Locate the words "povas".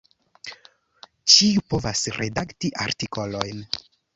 1.73-2.03